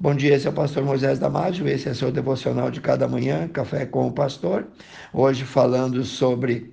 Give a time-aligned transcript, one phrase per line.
[0.00, 3.46] Bom dia, esse é o pastor Moisés Damásio, esse é seu devocional de cada manhã,
[3.46, 4.66] Café com o Pastor.
[5.12, 6.72] Hoje falando sobre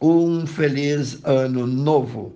[0.00, 2.34] um feliz ano novo.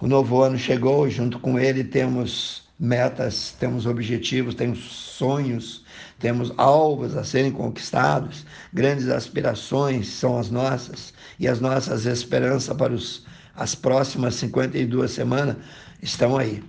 [0.00, 5.84] O novo ano chegou junto com ele temos metas, temos objetivos, temos sonhos,
[6.20, 12.92] temos alvos a serem conquistados, grandes aspirações são as nossas e as nossas esperanças para
[12.94, 13.26] os,
[13.56, 15.56] as próximas 52 semanas
[16.00, 16.62] estão aí.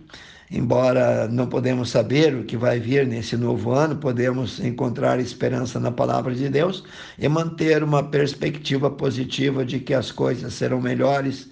[0.51, 5.91] Embora não podemos saber o que vai vir nesse novo ano, podemos encontrar esperança na
[5.91, 6.83] palavra de Deus
[7.19, 11.49] e manter uma perspectiva positiva de que as coisas serão melhores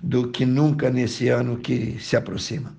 [0.00, 2.74] do que nunca nesse ano que se aproxima.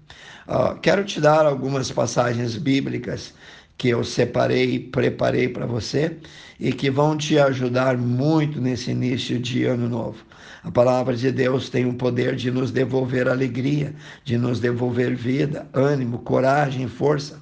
[0.48, 3.36] Uh, quero te dar algumas passagens bíblicas
[3.80, 6.18] que eu separei e preparei para você
[6.60, 10.18] e que vão te ajudar muito nesse início de ano novo.
[10.62, 15.66] A palavra de Deus tem o poder de nos devolver alegria, de nos devolver vida,
[15.74, 17.40] ânimo, coragem, força.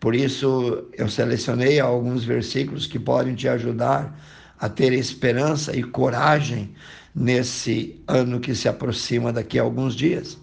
[0.00, 4.20] Por isso, eu selecionei alguns versículos que podem te ajudar
[4.58, 6.74] a ter esperança e coragem
[7.14, 10.36] nesse ano que se aproxima daqui a alguns dias.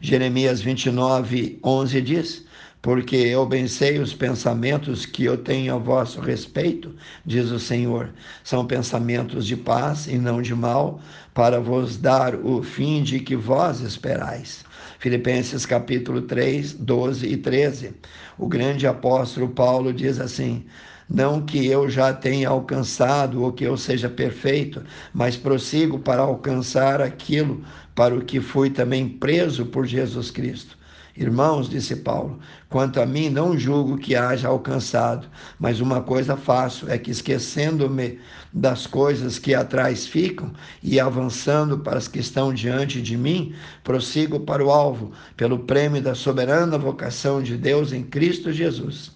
[0.00, 2.45] Jeremias 29, 11 diz:
[2.86, 8.10] porque eu bem sei os pensamentos que eu tenho a vosso respeito, diz o Senhor.
[8.44, 11.00] São pensamentos de paz e não de mal,
[11.34, 14.64] para vos dar o fim de que vós esperais.
[15.00, 17.92] Filipenses capítulo 3, 12 e 13.
[18.38, 20.64] O grande apóstolo Paulo diz assim:
[21.10, 24.80] não que eu já tenha alcançado ou que eu seja perfeito,
[25.12, 27.64] mas prossigo para alcançar aquilo
[27.96, 30.78] para o que fui também preso por Jesus Cristo.
[31.16, 35.26] Irmãos, disse Paulo, quanto a mim não julgo que haja alcançado,
[35.58, 38.18] mas uma coisa faço, é que esquecendo-me
[38.52, 44.40] das coisas que atrás ficam e avançando para as que estão diante de mim, prossigo
[44.40, 49.10] para o alvo, pelo prêmio da soberana vocação de Deus em Cristo Jesus.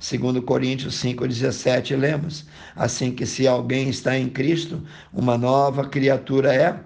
[0.00, 6.80] Segundo Coríntios 5:17 lemos: Assim que se alguém está em Cristo, uma nova criatura é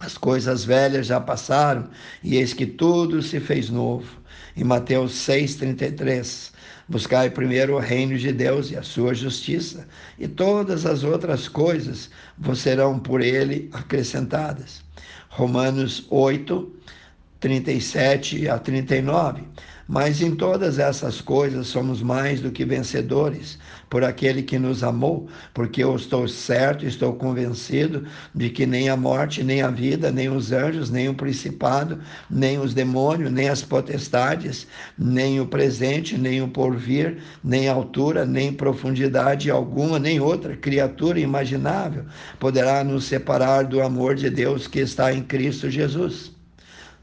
[0.00, 1.88] as coisas velhas já passaram
[2.24, 4.18] e eis que tudo se fez novo.
[4.56, 6.50] Em Mateus 6,33,
[6.88, 9.86] buscai primeiro o reino de Deus e a sua justiça,
[10.18, 14.82] e todas as outras coisas vos serão por ele acrescentadas.
[15.28, 16.74] Romanos 8,
[17.40, 19.42] 37 a 39.
[19.88, 23.58] Mas em todas essas coisas somos mais do que vencedores
[23.88, 28.96] por aquele que nos amou, porque eu estou certo, estou convencido de que nem a
[28.96, 31.98] morte, nem a vida, nem os anjos, nem o principado,
[32.30, 38.52] nem os demônios, nem as potestades, nem o presente, nem o porvir, nem altura, nem
[38.52, 42.04] profundidade alguma, nem outra criatura imaginável
[42.38, 46.38] poderá nos separar do amor de Deus que está em Cristo Jesus.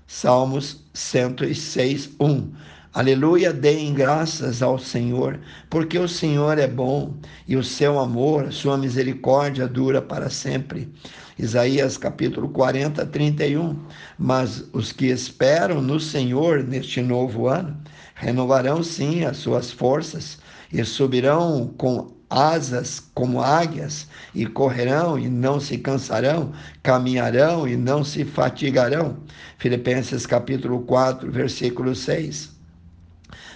[0.07, 2.51] Salmos 106, 1.
[2.93, 5.37] Aleluia, deem graças ao Senhor,
[5.69, 7.13] porque o Senhor é bom
[7.45, 10.91] e o seu amor, sua misericórdia dura para sempre.
[11.37, 13.77] Isaías capítulo 40, 31.
[14.17, 17.77] Mas os que esperam no Senhor neste novo ano
[18.15, 20.39] renovarão sim as suas forças
[20.71, 26.51] e subirão com asas como águias e correrão e não se cansarão,
[26.83, 29.17] caminharão e não se fatigarão.
[29.57, 32.55] Filipenses capítulo 4, versículo 6.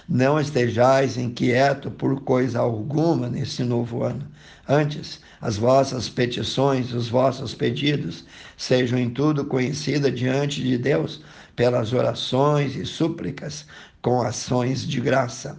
[0.08, 4.26] Não estejais inquieto por coisa alguma nesse novo ano.
[4.68, 8.24] Antes, as vossas petições, os vossos pedidos,
[8.56, 11.22] sejam em tudo conhecidas diante de Deus
[11.54, 13.66] pelas orações e súplicas
[14.00, 15.58] com ações de graça.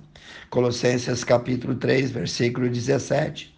[0.50, 3.54] Colossenses capítulo 3, versículo 17.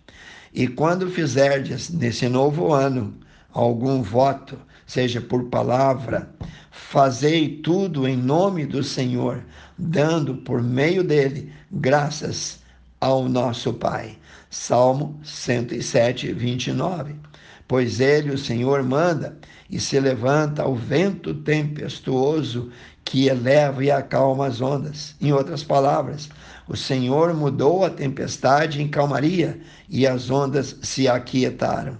[0.53, 3.13] E quando fizerdes nesse novo ano
[3.51, 4.57] algum voto,
[4.87, 6.29] seja por palavra,
[6.71, 9.43] fazei tudo em nome do Senhor,
[9.77, 12.59] dando por meio dele graças
[13.01, 14.17] ao nosso Pai.
[14.49, 17.15] Salmo 107, 29.
[17.67, 19.37] Pois ele, o Senhor, manda
[19.69, 22.71] e se levanta o vento tempestuoso
[23.03, 25.15] que eleva e acalma as ondas.
[25.21, 26.29] Em outras palavras,
[26.67, 29.59] o Senhor mudou a tempestade em calmaria
[29.89, 31.97] e as ondas se aquietaram.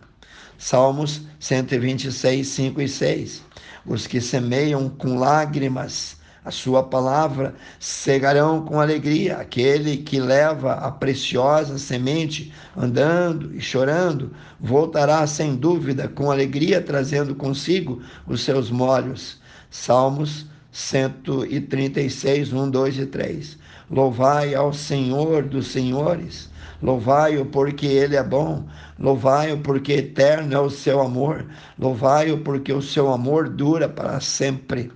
[0.57, 3.43] Salmos 126, 5 e 6.
[3.85, 9.37] Os que semeiam com lágrimas a sua palavra cegarão com alegria.
[9.37, 17.35] Aquele que leva a preciosa semente andando e chorando, voltará sem dúvida com alegria, trazendo
[17.35, 19.39] consigo os seus molhos.
[19.69, 23.57] Salmos 136, 1, 2 e 3.
[23.89, 26.49] Louvai ao Senhor dos Senhores
[26.81, 28.65] Louvai-o porque ele é bom,
[28.99, 31.45] louvai-o porque eterno é o seu amor,
[31.79, 34.91] louvai-o porque o seu amor dura para sempre.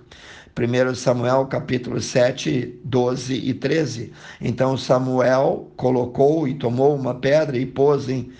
[0.58, 4.12] 1 Samuel capítulo 7, 12 e 13.
[4.40, 8.30] Então Samuel colocou e tomou uma pedra e pôs em,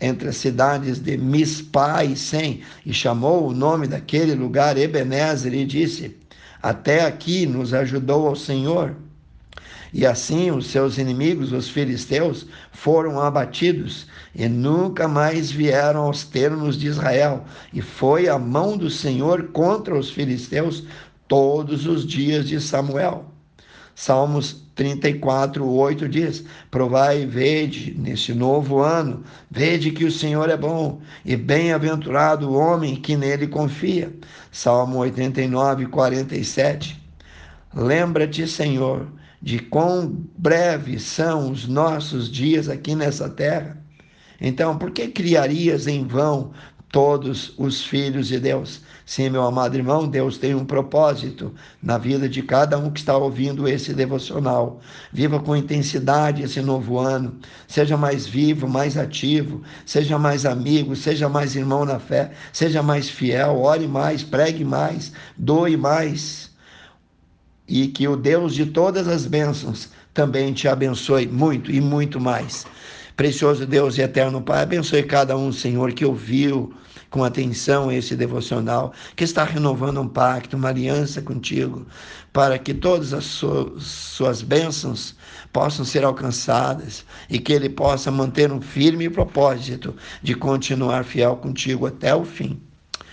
[0.00, 5.64] entre as cidades de Mispá e Sem, e chamou o nome daquele lugar Ebenezer, e
[5.64, 6.16] disse:
[6.60, 8.96] Até aqui nos ajudou o Senhor.
[9.94, 16.76] E assim os seus inimigos, os filisteus, foram abatidos e nunca mais vieram aos termos
[16.76, 17.44] de Israel.
[17.72, 20.82] E foi a mão do Senhor contra os filisteus
[21.28, 23.26] todos os dias de Samuel.
[23.94, 30.56] Salmos 34, 8 diz: Provai e vede neste novo ano, vede que o Senhor é
[30.56, 34.12] bom, e bem-aventurado o homem que nele confia.
[34.50, 37.00] Salmo 89, 47.
[37.72, 39.06] Lembra-te, Senhor,
[39.40, 43.78] de quão breves são os nossos dias aqui nessa terra.
[44.40, 46.52] Então, por que criarias em vão
[46.94, 48.80] todos os filhos de Deus?
[49.04, 51.52] Sim, meu amado irmão, Deus tem um propósito
[51.82, 54.80] na vida de cada um que está ouvindo esse devocional.
[55.12, 57.36] Viva com intensidade esse novo ano.
[57.66, 63.10] Seja mais vivo, mais ativo, seja mais amigo, seja mais irmão na fé, seja mais
[63.10, 66.54] fiel, ore mais, pregue mais, doe mais
[67.66, 72.64] e que o Deus de todas as bênçãos também te abençoe muito e muito mais.
[73.16, 76.74] Precioso Deus e eterno Pai, abençoe cada um, Senhor, que ouviu
[77.10, 81.86] com atenção esse devocional, que está renovando um pacto, uma aliança contigo,
[82.32, 85.14] para que todas as suas bênçãos
[85.52, 91.86] possam ser alcançadas e que ele possa manter um firme propósito de continuar fiel contigo
[91.86, 92.60] até o fim.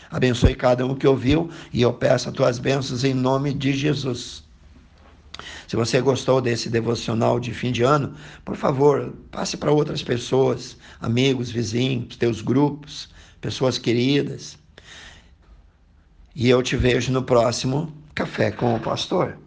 [0.10, 4.44] Abençoe cada um que ouviu e eu peço as tuas bênçãos em nome de Jesus.
[5.68, 8.16] Se você gostou desse devocional de fim de ano,
[8.46, 13.10] por favor, passe para outras pessoas, amigos, vizinhos, teus grupos,
[13.40, 14.58] pessoas queridas.
[16.36, 19.41] E eu te vejo no próximo Café com o Pastor.